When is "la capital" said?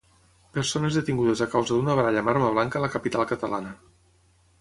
2.85-3.27